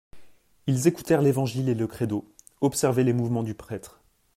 [0.65, 2.25] Ils écoutèrent l'Évangile et le Credo,
[2.61, 4.01] observaient les mouvements du prêtre.